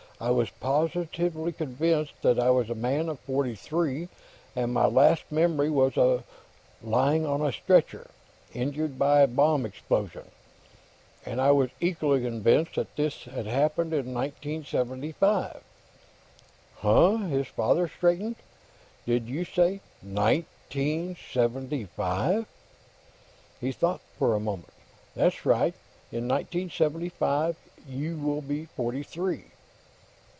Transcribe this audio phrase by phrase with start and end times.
[0.21, 4.07] "I was positively convinced that I was a man of forty three,
[4.55, 6.23] and my last memory was of
[6.83, 8.05] lying on a stretcher,
[8.53, 10.25] injured by a bomb explosion.
[11.25, 15.63] And I was equally convinced that this had happened in 1975."
[16.75, 18.35] "Huh?" His father straightened.
[19.07, 22.45] "Did you say nineteen seventy five?"
[23.59, 24.73] He thought for a moment.
[25.15, 25.73] "That's right;
[26.11, 27.55] in 1975,
[27.89, 29.45] you will be forty three.